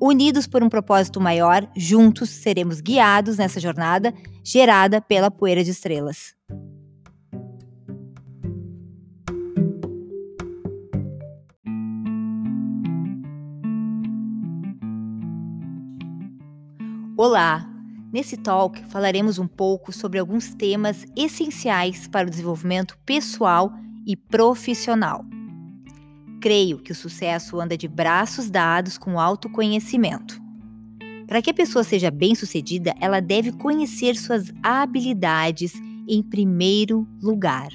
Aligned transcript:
Unidos 0.00 0.46
por 0.46 0.62
um 0.62 0.68
propósito 0.68 1.20
maior, 1.20 1.66
juntos 1.74 2.28
seremos 2.28 2.80
guiados 2.80 3.38
nessa 3.38 3.58
jornada 3.58 4.12
gerada 4.44 5.00
pela 5.00 5.30
poeira 5.30 5.64
de 5.64 5.70
estrelas. 5.70 6.34
Olá! 17.16 17.66
Nesse 18.12 18.36
talk 18.36 18.84
falaremos 18.86 19.38
um 19.38 19.48
pouco 19.48 19.92
sobre 19.92 20.18
alguns 20.18 20.54
temas 20.54 21.06
essenciais 21.16 22.06
para 22.06 22.26
o 22.26 22.30
desenvolvimento 22.30 22.98
pessoal 23.04 23.72
e 24.06 24.14
profissional 24.14 25.24
creio 26.46 26.78
que 26.78 26.92
o 26.92 26.94
sucesso 26.94 27.60
anda 27.60 27.76
de 27.76 27.88
braços 27.88 28.48
dados 28.48 28.96
com 28.96 29.18
autoconhecimento. 29.18 30.40
Para 31.26 31.42
que 31.42 31.50
a 31.50 31.54
pessoa 31.54 31.82
seja 31.82 32.08
bem-sucedida, 32.08 32.94
ela 33.00 33.18
deve 33.18 33.50
conhecer 33.50 34.14
suas 34.14 34.52
habilidades 34.62 35.72
em 36.06 36.22
primeiro 36.22 37.04
lugar. 37.20 37.70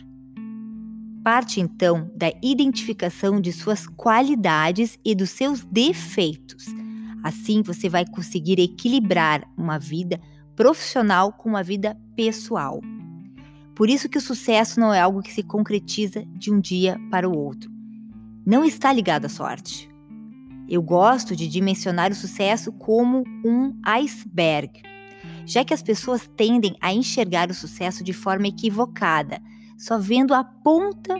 Parte 1.21 1.59
então 1.59 2.09
da 2.15 2.31
identificação 2.41 3.41
de 3.41 3.51
suas 3.51 3.87
qualidades 3.87 4.97
e 5.03 5.13
dos 5.13 5.31
seus 5.31 5.65
defeitos. 5.65 6.65
Assim 7.21 7.61
você 7.61 7.89
vai 7.89 8.05
conseguir 8.05 8.57
equilibrar 8.57 9.43
uma 9.57 9.77
vida 9.77 10.17
profissional 10.55 11.33
com 11.33 11.49
uma 11.49 11.61
vida 11.61 11.97
pessoal. 12.15 12.79
Por 13.75 13.89
isso 13.89 14.07
que 14.07 14.17
o 14.17 14.21
sucesso 14.21 14.79
não 14.79 14.93
é 14.93 15.01
algo 15.01 15.21
que 15.21 15.33
se 15.33 15.43
concretiza 15.43 16.23
de 16.35 16.53
um 16.53 16.61
dia 16.61 16.97
para 17.11 17.27
o 17.27 17.37
outro 17.37 17.70
não 18.45 18.63
está 18.63 18.91
ligado 18.91 19.25
à 19.25 19.29
sorte. 19.29 19.89
Eu 20.67 20.81
gosto 20.81 21.35
de 21.35 21.47
dimensionar 21.47 22.11
o 22.11 22.15
sucesso 22.15 22.71
como 22.71 23.23
um 23.45 23.77
iceberg, 23.83 24.81
já 25.45 25.65
que 25.65 25.73
as 25.73 25.83
pessoas 25.83 26.29
tendem 26.35 26.75
a 26.81 26.93
enxergar 26.93 27.49
o 27.49 27.53
sucesso 27.53 28.03
de 28.03 28.13
forma 28.13 28.47
equivocada, 28.47 29.41
só 29.77 29.97
vendo 29.97 30.33
a 30.33 30.43
ponta 30.43 31.15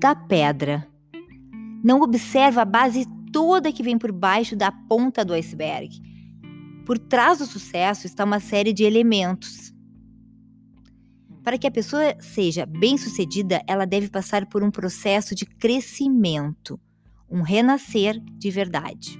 da 0.00 0.14
pedra. 0.14 0.86
Não 1.84 2.00
observa 2.00 2.62
a 2.62 2.64
base 2.64 3.06
toda 3.32 3.72
que 3.72 3.82
vem 3.82 3.98
por 3.98 4.10
baixo 4.10 4.56
da 4.56 4.72
ponta 4.72 5.24
do 5.24 5.34
iceberg. 5.34 6.00
Por 6.86 6.98
trás 6.98 7.38
do 7.38 7.46
sucesso 7.46 8.06
está 8.06 8.24
uma 8.24 8.40
série 8.40 8.72
de 8.72 8.84
elementos 8.84 9.74
para 11.48 11.56
que 11.56 11.66
a 11.66 11.70
pessoa 11.70 12.14
seja 12.20 12.66
bem-sucedida, 12.66 13.62
ela 13.66 13.86
deve 13.86 14.10
passar 14.10 14.44
por 14.44 14.62
um 14.62 14.70
processo 14.70 15.34
de 15.34 15.46
crescimento, 15.46 16.78
um 17.26 17.40
renascer 17.40 18.20
de 18.20 18.50
verdade. 18.50 19.18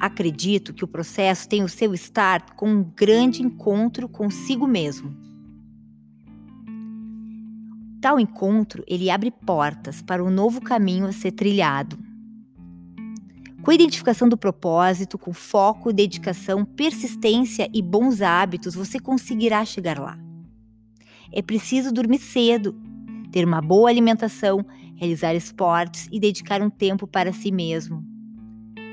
Acredito 0.00 0.72
que 0.72 0.82
o 0.82 0.88
processo 0.88 1.46
tem 1.46 1.62
o 1.62 1.68
seu 1.68 1.92
start 1.92 2.54
com 2.56 2.70
um 2.70 2.82
grande 2.82 3.42
encontro 3.42 4.08
consigo 4.08 4.66
mesmo. 4.66 5.14
Tal 8.00 8.18
encontro, 8.18 8.82
ele 8.86 9.10
abre 9.10 9.30
portas 9.30 10.00
para 10.00 10.24
um 10.24 10.30
novo 10.30 10.62
caminho 10.62 11.04
a 11.04 11.12
ser 11.12 11.32
trilhado. 11.32 11.98
Com 13.62 13.70
a 13.70 13.74
identificação 13.74 14.26
do 14.26 14.38
propósito, 14.38 15.18
com 15.18 15.34
foco, 15.34 15.92
dedicação, 15.92 16.64
persistência 16.64 17.68
e 17.74 17.82
bons 17.82 18.22
hábitos, 18.22 18.74
você 18.74 18.98
conseguirá 18.98 19.62
chegar 19.66 19.98
lá 19.98 20.29
é 21.32 21.42
preciso 21.42 21.92
dormir 21.92 22.18
cedo, 22.18 22.74
ter 23.30 23.44
uma 23.44 23.60
boa 23.60 23.88
alimentação, 23.88 24.64
realizar 24.96 25.34
esportes 25.34 26.08
e 26.10 26.18
dedicar 26.18 26.60
um 26.60 26.70
tempo 26.70 27.06
para 27.06 27.32
si 27.32 27.50
mesmo. 27.52 28.04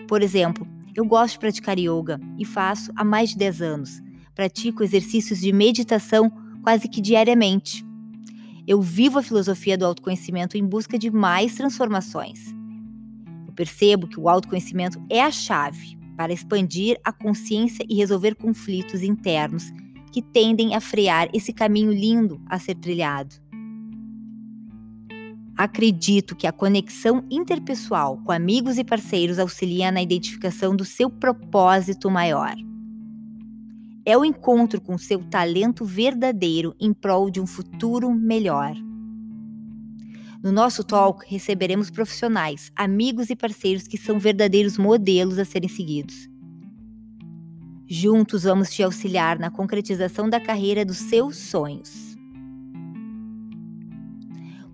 Por 0.08 0.22
exemplo, 0.22 0.68
eu 0.96 1.06
gosto 1.06 1.34
de 1.34 1.40
praticar 1.40 1.78
yoga 1.78 2.20
e 2.38 2.46
faço 2.46 2.92
há 2.96 3.04
mais 3.04 3.32
de 3.32 3.38
10 3.38 3.62
anos. 3.62 4.02
Pratico 4.34 4.84
exercícios 4.84 5.40
de 5.40 5.52
meditação 5.52 6.32
quase 6.64 6.88
que 6.88 7.02
diariamente. 7.02 7.86
Eu 8.68 8.82
vivo 8.82 9.20
a 9.20 9.24
filosofia 9.24 9.78
do 9.78 9.86
autoconhecimento 9.86 10.58
em 10.58 10.66
busca 10.66 10.98
de 10.98 11.10
mais 11.10 11.56
transformações. 11.56 12.54
Eu 13.48 13.54
percebo 13.54 14.08
que 14.08 14.20
o 14.20 14.28
autoconhecimento 14.28 15.02
é 15.10 15.22
a 15.22 15.32
chave 15.32 15.98
para 16.18 16.34
expandir 16.34 17.00
a 17.04 17.12
consciência 17.12 17.86
e 17.88 17.96
resolver 17.96 18.36
conflitos 18.36 19.04
internos 19.04 19.72
que 20.12 20.22
tendem 20.22 20.76
a 20.76 20.82
frear 20.82 21.30
esse 21.34 21.54
caminho 21.54 21.92
lindo 21.92 22.42
a 22.48 22.58
ser 22.60 22.76
trilhado. 22.76 23.36
Acredito 25.58 26.36
que 26.36 26.46
a 26.46 26.52
conexão 26.52 27.26
interpessoal 27.32 28.18
com 28.24 28.32
amigos 28.32 28.78
e 28.78 28.84
parceiros 28.84 29.40
auxilia 29.40 29.92
na 29.92 30.02
identificação 30.02 30.76
do 30.76 30.86
seu 30.86 31.10
propósito 31.10 32.12
maior. 32.12 32.54
É 34.06 34.16
o 34.16 34.24
encontro 34.24 34.80
com 34.80 34.98
seu 34.98 35.20
talento 35.24 35.84
verdadeiro 35.84 36.76
em 36.80 36.94
prol 36.94 37.32
de 37.32 37.42
um 37.42 37.48
futuro 37.48 38.14
melhor. 38.14 38.76
No 40.44 40.52
nosso 40.52 40.84
talk, 40.84 41.26
receberemos 41.28 41.90
profissionais, 41.90 42.72
amigos 42.76 43.32
e 43.32 43.36
parceiros 43.36 43.88
que 43.88 43.98
são 43.98 44.20
verdadeiros 44.20 44.78
modelos 44.78 45.40
a 45.40 45.44
serem 45.44 45.68
seguidos. 45.68 46.30
Juntos 47.90 48.44
vamos 48.44 48.70
te 48.70 48.84
auxiliar 48.84 49.40
na 49.40 49.50
concretização 49.50 50.30
da 50.30 50.42
carreira 50.42 50.84
dos 50.84 50.98
seus 50.98 51.38
sonhos. 51.38 52.18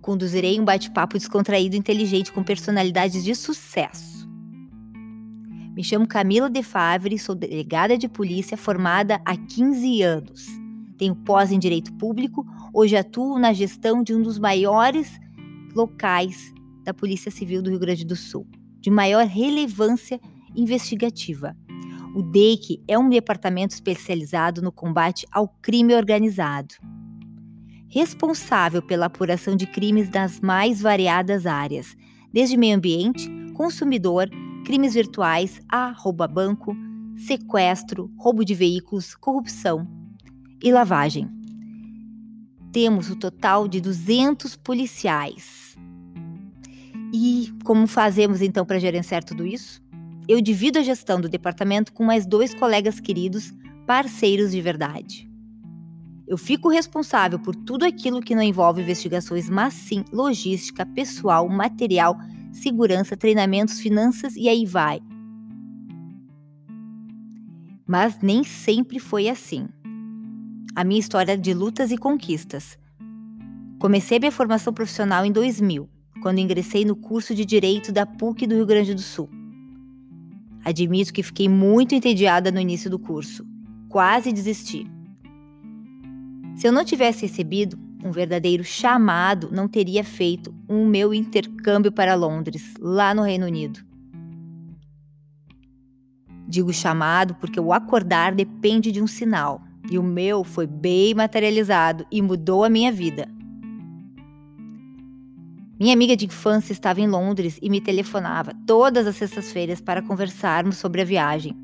Conduzirei 0.00 0.58
um 0.60 0.64
bate-papo 0.64 1.16
descontraído 1.16 1.76
e 1.76 1.78
inteligente 1.78 2.32
com 2.32 2.42
personalidades 2.42 3.22
de 3.22 3.32
sucesso. 3.36 4.28
Me 5.76 5.84
chamo 5.84 6.08
Camila 6.08 6.50
De 6.50 6.60
Favre, 6.64 7.16
sou 7.16 7.36
delegada 7.36 7.96
de 7.96 8.08
polícia 8.08 8.56
formada 8.56 9.20
há 9.24 9.36
15 9.36 10.02
anos. 10.02 10.46
Tenho 10.98 11.14
pós 11.14 11.52
em 11.52 11.58
direito 11.58 11.92
público, 11.92 12.44
hoje 12.72 12.96
atuo 12.96 13.38
na 13.38 13.52
gestão 13.52 14.02
de 14.02 14.12
um 14.12 14.22
dos 14.22 14.40
maiores 14.40 15.20
locais 15.72 16.52
da 16.82 16.92
Polícia 16.92 17.30
Civil 17.30 17.62
do 17.62 17.70
Rio 17.70 17.78
Grande 17.78 18.04
do 18.04 18.16
Sul, 18.16 18.44
de 18.80 18.90
maior 18.90 19.24
relevância 19.24 20.20
investigativa 20.56 21.56
o 22.14 22.22
DEIC 22.22 22.80
é 22.86 22.96
um 22.96 23.08
departamento 23.08 23.74
especializado 23.74 24.62
no 24.62 24.70
combate 24.70 25.26
ao 25.32 25.48
crime 25.48 25.96
organizado, 25.96 26.74
responsável 27.88 28.80
pela 28.80 29.06
apuração 29.06 29.56
de 29.56 29.66
crimes 29.66 30.08
das 30.08 30.40
mais 30.40 30.80
variadas 30.80 31.44
áreas, 31.44 31.96
desde 32.32 32.56
meio 32.56 32.76
ambiente, 32.76 33.28
consumidor, 33.54 34.30
crimes 34.64 34.94
virtuais 34.94 35.60
a 35.68 35.90
roubo 35.90 36.22
a 36.22 36.28
banco, 36.28 36.76
sequestro, 37.16 38.08
roubo 38.16 38.44
de 38.44 38.54
veículos, 38.54 39.16
corrupção 39.16 39.84
e 40.62 40.70
lavagem. 40.70 41.28
Temos 42.72 43.10
o 43.10 43.16
total 43.16 43.66
de 43.66 43.80
200 43.80 44.56
policiais. 44.56 45.76
E 47.12 47.52
como 47.64 47.88
fazemos 47.88 48.40
então 48.40 48.64
para 48.64 48.78
gerenciar 48.78 49.22
tudo 49.22 49.44
isso? 49.44 49.83
Eu 50.26 50.40
divido 50.40 50.78
a 50.78 50.82
gestão 50.82 51.20
do 51.20 51.28
departamento 51.28 51.92
com 51.92 52.04
mais 52.04 52.26
dois 52.26 52.54
colegas 52.54 53.00
queridos, 53.00 53.52
parceiros 53.86 54.52
de 54.52 54.60
verdade. 54.60 55.30
Eu 56.26 56.38
fico 56.38 56.70
responsável 56.70 57.38
por 57.38 57.54
tudo 57.54 57.84
aquilo 57.84 58.22
que 58.22 58.34
não 58.34 58.42
envolve 58.42 58.80
investigações, 58.80 59.50
mas 59.50 59.74
sim 59.74 60.04
logística, 60.10 60.86
pessoal, 60.86 61.48
material, 61.48 62.16
segurança, 62.50 63.16
treinamentos, 63.16 63.78
finanças 63.78 64.34
e 64.34 64.48
aí 64.48 64.64
vai. 64.64 65.00
Mas 67.86 68.18
nem 68.22 68.42
sempre 68.42 68.98
foi 68.98 69.28
assim. 69.28 69.68
A 70.74 70.82
minha 70.82 70.98
história 70.98 71.36
de 71.36 71.52
lutas 71.52 71.90
e 71.90 71.98
conquistas. 71.98 72.78
Comecei 73.78 74.18
minha 74.18 74.32
formação 74.32 74.72
profissional 74.72 75.26
em 75.26 75.30
2000, 75.30 75.86
quando 76.22 76.38
ingressei 76.38 76.86
no 76.86 76.96
curso 76.96 77.34
de 77.34 77.44
Direito 77.44 77.92
da 77.92 78.06
PUC 78.06 78.46
do 78.46 78.54
Rio 78.54 78.64
Grande 78.64 78.94
do 78.94 79.02
Sul. 79.02 79.28
Admito 80.64 81.12
que 81.12 81.22
fiquei 81.22 81.48
muito 81.48 81.94
entediada 81.94 82.50
no 82.50 82.58
início 82.58 82.88
do 82.88 82.98
curso. 82.98 83.46
Quase 83.88 84.32
desisti. 84.32 84.90
Se 86.56 86.66
eu 86.66 86.72
não 86.72 86.84
tivesse 86.84 87.26
recebido 87.26 87.78
um 88.02 88.10
verdadeiro 88.10 88.64
chamado, 88.64 89.50
não 89.52 89.68
teria 89.68 90.02
feito 90.02 90.54
o 90.68 90.74
um 90.74 90.86
meu 90.86 91.12
intercâmbio 91.12 91.92
para 91.92 92.14
Londres, 92.14 92.74
lá 92.78 93.14
no 93.14 93.22
Reino 93.22 93.46
Unido. 93.46 93.80
Digo 96.46 96.72
chamado 96.72 97.34
porque 97.36 97.58
o 97.58 97.72
acordar 97.72 98.34
depende 98.34 98.92
de 98.92 99.02
um 99.02 99.06
sinal, 99.06 99.62
e 99.90 99.98
o 99.98 100.02
meu 100.02 100.44
foi 100.44 100.66
bem 100.66 101.14
materializado 101.14 102.06
e 102.10 102.22
mudou 102.22 102.64
a 102.64 102.70
minha 102.70 102.92
vida. 102.92 103.28
Minha 105.78 105.92
amiga 105.92 106.16
de 106.16 106.26
infância 106.26 106.72
estava 106.72 107.00
em 107.00 107.08
Londres 107.08 107.58
e 107.60 107.68
me 107.68 107.80
telefonava 107.80 108.52
todas 108.66 109.06
as 109.06 109.16
sextas-feiras 109.16 109.80
para 109.80 110.02
conversarmos 110.02 110.76
sobre 110.76 111.02
a 111.02 111.04
viagem. 111.04 111.56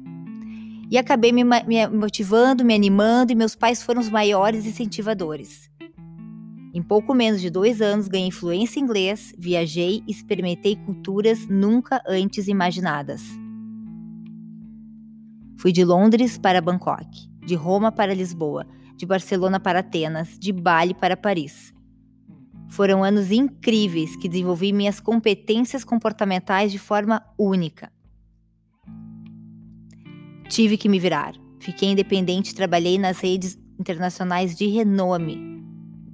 E 0.90 0.98
acabei 0.98 1.30
me, 1.30 1.44
me 1.44 1.86
motivando, 1.86 2.64
me 2.64 2.74
animando, 2.74 3.30
e 3.30 3.36
meus 3.36 3.54
pais 3.54 3.82
foram 3.82 4.00
os 4.00 4.10
maiores 4.10 4.66
incentivadores. 4.66 5.70
Em 6.74 6.82
pouco 6.82 7.14
menos 7.14 7.40
de 7.40 7.50
dois 7.50 7.80
anos, 7.80 8.08
ganhei 8.08 8.32
fluência 8.32 8.80
em 8.80 8.82
inglês, 8.82 9.32
viajei 9.38 10.02
e 10.06 10.10
experimentei 10.10 10.74
culturas 10.74 11.46
nunca 11.48 12.02
antes 12.08 12.48
imaginadas. 12.48 13.22
Fui 15.56 15.70
de 15.70 15.84
Londres 15.84 16.36
para 16.36 16.60
Bangkok, 16.60 17.28
de 17.46 17.54
Roma 17.54 17.92
para 17.92 18.14
Lisboa, 18.14 18.66
de 18.96 19.06
Barcelona 19.06 19.60
para 19.60 19.80
Atenas, 19.80 20.36
de 20.38 20.52
Bali 20.52 20.94
para 20.94 21.16
Paris. 21.16 21.72
Foram 22.70 23.02
anos 23.02 23.32
incríveis 23.32 24.14
que 24.16 24.28
desenvolvi 24.28 24.72
minhas 24.72 25.00
competências 25.00 25.84
comportamentais 25.84 26.70
de 26.70 26.78
forma 26.78 27.22
única. 27.36 27.92
Tive 30.48 30.76
que 30.76 30.88
me 30.88 30.98
virar. 30.98 31.34
Fiquei 31.58 31.90
independente, 31.90 32.54
trabalhei 32.54 32.96
nas 32.96 33.20
redes 33.20 33.58
internacionais 33.78 34.56
de 34.56 34.66
renome 34.66 35.64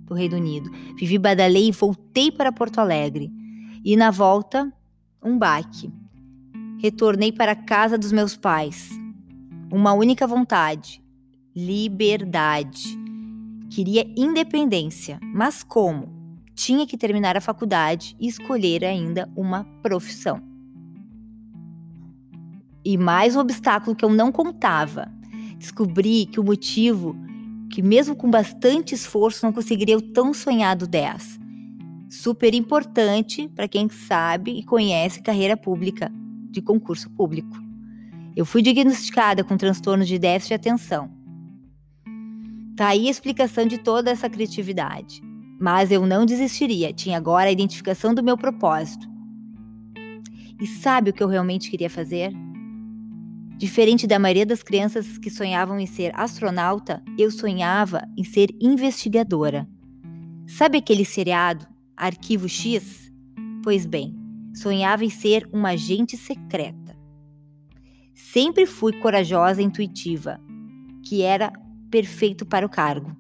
do 0.06 0.14
Reino 0.14 0.36
Unido. 0.36 0.70
Vivi, 0.96 1.18
badalei 1.18 1.68
e 1.68 1.72
voltei 1.72 2.32
para 2.32 2.52
Porto 2.52 2.80
Alegre. 2.80 3.30
E 3.84 3.96
na 3.96 4.10
volta, 4.10 4.72
um 5.22 5.38
baque. 5.38 5.92
Retornei 6.80 7.32
para 7.32 7.52
a 7.52 7.56
casa 7.56 7.98
dos 7.98 8.12
meus 8.12 8.36
pais. 8.36 8.90
Uma 9.70 9.92
única 9.92 10.26
vontade: 10.26 11.02
liberdade. 11.54 12.98
Queria 13.70 14.06
independência, 14.16 15.18
mas 15.22 15.62
como? 15.62 16.15
Tinha 16.56 16.86
que 16.86 16.96
terminar 16.96 17.36
a 17.36 17.40
faculdade 17.40 18.16
e 18.18 18.26
escolher 18.26 18.82
ainda 18.82 19.30
uma 19.36 19.64
profissão. 19.82 20.42
E 22.82 22.96
mais 22.96 23.36
um 23.36 23.40
obstáculo 23.40 23.94
que 23.94 24.04
eu 24.04 24.08
não 24.08 24.32
contava. 24.32 25.12
Descobri 25.58 26.26
que 26.26 26.40
o 26.40 26.44
motivo 26.44 27.14
que 27.70 27.82
mesmo 27.82 28.16
com 28.16 28.30
bastante 28.30 28.94
esforço 28.94 29.44
não 29.44 29.52
conseguiria 29.52 29.98
o 29.98 30.00
tão 30.00 30.32
sonhado 30.32 30.86
10. 30.86 31.38
Super 32.08 32.54
importante 32.54 33.48
para 33.48 33.68
quem 33.68 33.88
sabe 33.88 34.52
e 34.52 34.64
conhece 34.64 35.20
carreira 35.20 35.56
pública 35.56 36.10
de 36.50 36.62
concurso 36.62 37.10
público. 37.10 37.54
Eu 38.34 38.46
fui 38.46 38.62
diagnosticada 38.62 39.44
com 39.44 39.56
transtorno 39.56 40.04
de 40.04 40.18
déficit 40.18 40.48
de 40.48 40.54
atenção. 40.54 41.10
Tá 42.76 42.88
aí 42.88 43.08
a 43.08 43.10
explicação 43.10 43.66
de 43.66 43.78
toda 43.78 44.10
essa 44.10 44.30
criatividade. 44.30 45.20
Mas 45.58 45.90
eu 45.90 46.06
não 46.06 46.26
desistiria, 46.26 46.92
tinha 46.92 47.16
agora 47.16 47.48
a 47.48 47.52
identificação 47.52 48.14
do 48.14 48.22
meu 48.22 48.36
propósito. 48.36 49.08
E 50.60 50.66
sabe 50.66 51.10
o 51.10 51.12
que 51.12 51.22
eu 51.22 51.28
realmente 51.28 51.70
queria 51.70 51.90
fazer? 51.90 52.32
Diferente 53.58 54.06
da 54.06 54.18
maioria 54.18 54.44
das 54.44 54.62
crianças 54.62 55.16
que 55.16 55.30
sonhavam 55.30 55.80
em 55.80 55.86
ser 55.86 56.12
astronauta, 56.14 57.02
eu 57.18 57.30
sonhava 57.30 58.06
em 58.16 58.22
ser 58.22 58.50
investigadora. 58.60 59.66
Sabe 60.46 60.78
aquele 60.78 61.04
seriado, 61.04 61.66
Arquivo 61.96 62.48
X? 62.48 63.10
Pois 63.64 63.86
bem, 63.86 64.14
sonhava 64.54 65.04
em 65.04 65.10
ser 65.10 65.48
uma 65.52 65.70
agente 65.70 66.16
secreta. 66.16 66.94
Sempre 68.14 68.66
fui 68.66 68.92
corajosa 68.92 69.62
e 69.62 69.64
intuitiva, 69.64 70.38
que 71.02 71.22
era 71.22 71.50
perfeito 71.90 72.44
para 72.44 72.66
o 72.66 72.68
cargo. 72.68 73.16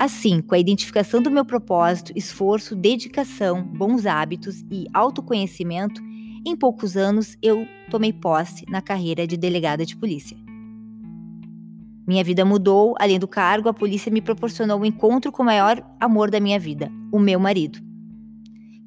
Assim, 0.00 0.40
com 0.40 0.54
a 0.54 0.58
identificação 0.58 1.20
do 1.20 1.30
meu 1.30 1.44
propósito, 1.44 2.10
esforço, 2.16 2.74
dedicação, 2.74 3.62
bons 3.62 4.06
hábitos 4.06 4.64
e 4.70 4.86
autoconhecimento, 4.94 6.00
em 6.42 6.56
poucos 6.56 6.96
anos 6.96 7.36
eu 7.42 7.66
tomei 7.90 8.10
posse 8.10 8.64
na 8.70 8.80
carreira 8.80 9.26
de 9.26 9.36
delegada 9.36 9.84
de 9.84 9.94
polícia. 9.94 10.38
Minha 12.08 12.24
vida 12.24 12.46
mudou, 12.46 12.94
além 12.98 13.18
do 13.18 13.28
cargo, 13.28 13.68
a 13.68 13.74
polícia 13.74 14.10
me 14.10 14.22
proporcionou 14.22 14.78
o 14.78 14.80
um 14.80 14.86
encontro 14.86 15.30
com 15.30 15.42
o 15.42 15.46
maior 15.46 15.86
amor 16.00 16.30
da 16.30 16.40
minha 16.40 16.58
vida, 16.58 16.90
o 17.12 17.18
meu 17.18 17.38
marido, 17.38 17.78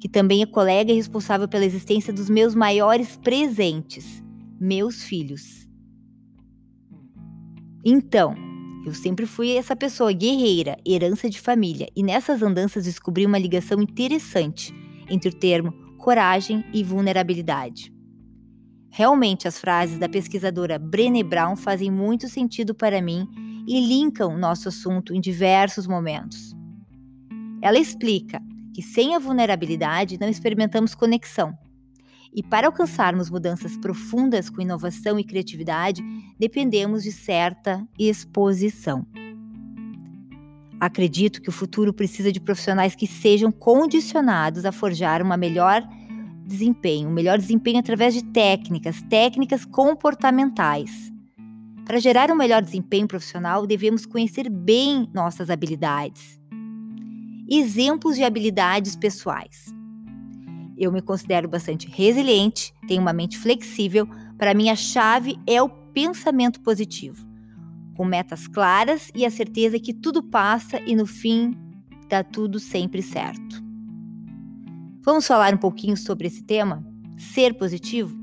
que 0.00 0.08
também 0.08 0.42
é 0.42 0.46
colega 0.46 0.90
e 0.90 0.96
responsável 0.96 1.46
pela 1.46 1.64
existência 1.64 2.12
dos 2.12 2.28
meus 2.28 2.56
maiores 2.56 3.16
presentes, 3.18 4.20
meus 4.58 5.04
filhos. 5.04 5.68
Então, 7.84 8.34
eu 8.84 8.92
sempre 8.92 9.24
fui 9.26 9.56
essa 9.56 9.74
pessoa 9.74 10.12
guerreira, 10.12 10.76
herança 10.86 11.30
de 11.30 11.40
família, 11.40 11.88
e 11.96 12.02
nessas 12.02 12.42
andanças 12.42 12.84
descobri 12.84 13.24
uma 13.24 13.38
ligação 13.38 13.80
interessante 13.80 14.74
entre 15.08 15.30
o 15.30 15.34
termo 15.34 15.72
coragem 15.98 16.62
e 16.72 16.84
vulnerabilidade. 16.84 17.90
Realmente, 18.90 19.48
as 19.48 19.58
frases 19.58 19.98
da 19.98 20.08
pesquisadora 20.08 20.78
Brené 20.78 21.22
Brown 21.22 21.56
fazem 21.56 21.90
muito 21.90 22.28
sentido 22.28 22.74
para 22.74 23.00
mim 23.00 23.26
e 23.66 23.80
linkam 23.80 24.36
nosso 24.36 24.68
assunto 24.68 25.14
em 25.14 25.20
diversos 25.20 25.86
momentos. 25.86 26.54
Ela 27.62 27.78
explica 27.78 28.40
que 28.74 28.82
sem 28.82 29.14
a 29.16 29.18
vulnerabilidade 29.18 30.20
não 30.20 30.28
experimentamos 30.28 30.94
conexão, 30.94 31.56
e 32.34 32.42
para 32.42 32.66
alcançarmos 32.66 33.30
mudanças 33.30 33.76
profundas 33.76 34.50
com 34.50 34.60
inovação 34.60 35.18
e 35.18 35.24
criatividade, 35.24 36.02
dependemos 36.38 37.04
de 37.04 37.12
certa 37.12 37.86
exposição. 37.98 39.06
Acredito 40.80 41.40
que 41.40 41.48
o 41.48 41.52
futuro 41.52 41.94
precisa 41.94 42.32
de 42.32 42.40
profissionais 42.40 42.96
que 42.96 43.06
sejam 43.06 43.52
condicionados 43.52 44.64
a 44.64 44.72
forjar 44.72 45.22
uma 45.22 45.36
melhor 45.36 45.86
desempenho, 46.44 47.08
um 47.08 47.12
melhor 47.12 47.38
desempenho 47.38 47.78
através 47.78 48.12
de 48.12 48.24
técnicas, 48.24 49.00
técnicas 49.02 49.64
comportamentais. 49.64 51.12
Para 51.86 52.00
gerar 52.00 52.30
um 52.30 52.34
melhor 52.34 52.62
desempenho 52.62 53.06
profissional, 53.06 53.66
devemos 53.66 54.04
conhecer 54.04 54.50
bem 54.50 55.08
nossas 55.14 55.50
habilidades. 55.50 56.40
Exemplos 57.48 58.16
de 58.16 58.24
habilidades 58.24 58.96
pessoais. 58.96 59.72
Eu 60.76 60.90
me 60.90 61.00
considero 61.00 61.48
bastante 61.48 61.88
resiliente, 61.88 62.74
tenho 62.86 63.00
uma 63.00 63.12
mente 63.12 63.38
flexível. 63.38 64.08
Para 64.36 64.54
mim, 64.54 64.68
a 64.68 64.76
chave 64.76 65.38
é 65.46 65.62
o 65.62 65.68
pensamento 65.68 66.60
positivo, 66.60 67.26
com 67.96 68.04
metas 68.04 68.48
claras 68.48 69.10
e 69.14 69.24
a 69.24 69.30
certeza 69.30 69.78
que 69.78 69.94
tudo 69.94 70.22
passa 70.22 70.80
e 70.80 70.96
no 70.96 71.06
fim 71.06 71.56
dá 72.08 72.24
tudo 72.24 72.58
sempre 72.58 73.00
certo. 73.02 73.62
Vamos 75.02 75.26
falar 75.26 75.54
um 75.54 75.58
pouquinho 75.58 75.96
sobre 75.96 76.26
esse 76.26 76.42
tema? 76.42 76.84
Ser 77.16 77.54
positivo? 77.54 78.16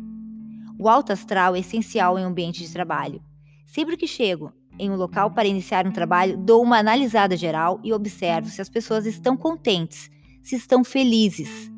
O 0.78 0.90
alto 0.90 1.14
astral 1.14 1.56
é 1.56 1.60
essencial 1.60 2.18
em 2.18 2.24
um 2.24 2.30
ambiente 2.30 2.66
de 2.66 2.74
trabalho. 2.74 3.22
Sempre 3.66 3.96
que 3.96 4.08
chego 4.08 4.52
em 4.80 4.90
um 4.90 4.96
local 4.96 5.32
para 5.32 5.48
iniciar 5.48 5.86
um 5.86 5.92
trabalho, 5.92 6.38
dou 6.38 6.64
uma 6.64 6.80
analisada 6.80 7.38
geral 7.38 7.80
e 7.84 7.94
observo 7.94 8.50
se 8.50 8.62
as 8.62 8.68
pessoas 8.68 9.06
estão 9.06 9.38
contentes, 9.38 10.10
se 10.42 10.56
estão 10.56 10.84
felizes. 10.84 11.72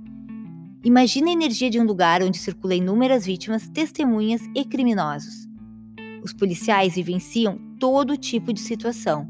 Imagine 0.85 1.29
a 1.29 1.33
energia 1.33 1.69
de 1.69 1.79
um 1.79 1.85
lugar 1.85 2.21
onde 2.21 2.37
circulam 2.37 2.77
inúmeras 2.77 3.25
vítimas, 3.25 3.69
testemunhas 3.69 4.41
e 4.53 4.65
criminosos. 4.65 5.47
Os 6.21 6.33
policiais 6.33 6.95
vivenciam 6.95 7.57
todo 7.79 8.17
tipo 8.17 8.51
de 8.51 8.59
situação 8.59 9.25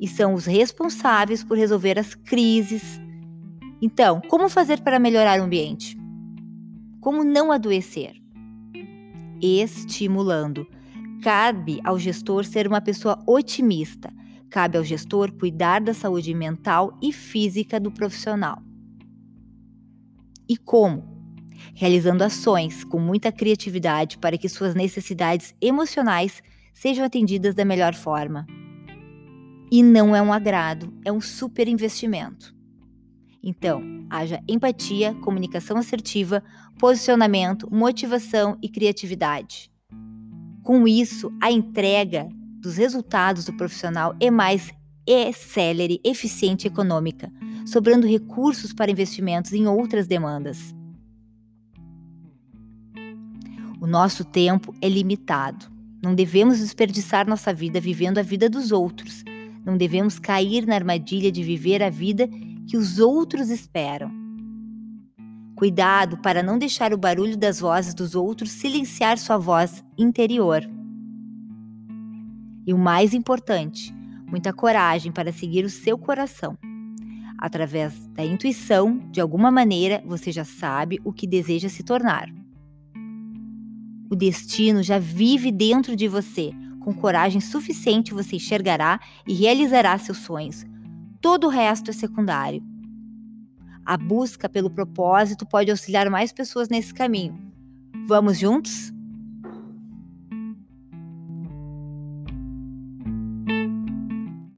e 0.00 0.08
são 0.08 0.32
os 0.32 0.46
responsáveis 0.46 1.44
por 1.44 1.58
resolver 1.58 1.98
as 1.98 2.14
crises. 2.14 2.98
Então, 3.82 4.22
como 4.22 4.48
fazer 4.48 4.80
para 4.80 4.98
melhorar 4.98 5.38
o 5.38 5.44
ambiente? 5.44 5.98
Como 6.98 7.22
não 7.22 7.52
adoecer? 7.52 8.14
Estimulando. 9.42 10.66
Cabe 11.22 11.78
ao 11.84 11.98
gestor 11.98 12.46
ser 12.46 12.66
uma 12.66 12.80
pessoa 12.80 13.22
otimista. 13.26 14.10
Cabe 14.48 14.78
ao 14.78 14.84
gestor 14.84 15.30
cuidar 15.30 15.82
da 15.82 15.92
saúde 15.92 16.32
mental 16.32 16.96
e 17.02 17.12
física 17.12 17.78
do 17.78 17.90
profissional. 17.90 18.65
E 20.48 20.56
como? 20.56 21.04
Realizando 21.74 22.22
ações 22.22 22.84
com 22.84 22.98
muita 22.98 23.32
criatividade 23.32 24.18
para 24.18 24.38
que 24.38 24.48
suas 24.48 24.74
necessidades 24.74 25.54
emocionais 25.60 26.42
sejam 26.72 27.04
atendidas 27.04 27.54
da 27.54 27.64
melhor 27.64 27.94
forma. 27.94 28.46
E 29.70 29.82
não 29.82 30.14
é 30.14 30.22
um 30.22 30.32
agrado, 30.32 30.92
é 31.04 31.10
um 31.10 31.20
super 31.20 31.66
investimento. 31.66 32.54
Então, 33.42 33.82
haja 34.10 34.42
empatia, 34.48 35.14
comunicação 35.14 35.76
assertiva, 35.76 36.42
posicionamento, 36.78 37.68
motivação 37.72 38.58
e 38.62 38.68
criatividade. 38.68 39.70
Com 40.62 40.86
isso, 40.86 41.32
a 41.40 41.50
entrega 41.50 42.28
dos 42.60 42.76
resultados 42.76 43.44
do 43.44 43.52
profissional 43.52 44.14
é 44.20 44.30
mais 44.30 44.72
é 45.06 45.30
célere, 45.30 46.00
eficiente 46.04 46.64
e 46.64 46.68
econômica, 46.68 47.30
sobrando 47.66 48.06
recursos 48.06 48.72
para 48.72 48.90
investimentos 48.90 49.52
em 49.52 49.66
outras 49.66 50.06
demandas. 50.06 50.74
O 53.80 53.86
nosso 53.86 54.24
tempo 54.24 54.74
é 54.80 54.88
limitado. 54.88 55.66
Não 56.02 56.14
devemos 56.14 56.60
desperdiçar 56.60 57.28
nossa 57.28 57.52
vida 57.52 57.80
vivendo 57.80 58.18
a 58.18 58.22
vida 58.22 58.48
dos 58.48 58.70
outros. 58.70 59.24
Não 59.64 59.76
devemos 59.76 60.18
cair 60.18 60.66
na 60.66 60.76
armadilha 60.76 61.30
de 61.30 61.42
viver 61.42 61.82
a 61.82 61.90
vida 61.90 62.28
que 62.68 62.76
os 62.76 62.98
outros 62.98 63.50
esperam. 63.50 64.10
Cuidado 65.56 66.18
para 66.18 66.42
não 66.42 66.58
deixar 66.58 66.92
o 66.92 66.98
barulho 66.98 67.36
das 67.36 67.60
vozes 67.60 67.94
dos 67.94 68.14
outros 68.14 68.50
silenciar 68.50 69.18
sua 69.18 69.38
voz 69.38 69.84
interior. 69.98 70.62
E 72.66 72.72
o 72.72 72.78
mais 72.78 73.14
importante, 73.14 73.94
muita 74.26 74.52
coragem 74.52 75.10
para 75.10 75.32
seguir 75.32 75.64
o 75.64 75.70
seu 75.70 75.96
coração. 75.96 76.56
Através 77.38 78.06
da 78.08 78.24
intuição, 78.24 78.98
de 79.10 79.20
alguma 79.20 79.50
maneira, 79.50 80.02
você 80.06 80.32
já 80.32 80.44
sabe 80.44 80.98
o 81.04 81.12
que 81.12 81.26
deseja 81.26 81.68
se 81.68 81.82
tornar. 81.82 82.28
O 84.10 84.14
destino 84.14 84.82
já 84.82 84.98
vive 84.98 85.50
dentro 85.50 85.96
de 85.96 86.08
você. 86.08 86.52
Com 86.80 86.94
coragem 86.94 87.40
suficiente, 87.40 88.14
você 88.14 88.36
enxergará 88.36 89.00
e 89.26 89.34
realizará 89.34 89.98
seus 89.98 90.18
sonhos. 90.18 90.64
Todo 91.20 91.48
o 91.48 91.50
resto 91.50 91.90
é 91.90 91.92
secundário. 91.92 92.62
A 93.84 93.96
busca 93.96 94.48
pelo 94.48 94.70
propósito 94.70 95.44
pode 95.44 95.70
auxiliar 95.70 96.08
mais 96.08 96.32
pessoas 96.32 96.68
nesse 96.68 96.94
caminho. 96.94 97.36
Vamos 98.06 98.38
juntos? 98.38 98.92